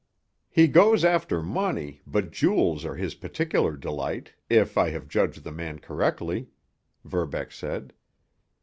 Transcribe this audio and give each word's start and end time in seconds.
"He 0.49 0.67
goes 0.67 1.05
after 1.05 1.43
money, 1.43 2.01
but 2.07 2.31
jewels 2.31 2.85
are 2.85 2.95
his 2.95 3.13
particular 3.13 3.77
delight, 3.77 4.33
if 4.49 4.75
I 4.75 4.89
have 4.89 5.07
judged 5.07 5.43
the 5.43 5.51
man 5.51 5.77
correctly," 5.77 6.47
Verbeck 7.05 7.51
said. 7.51 7.93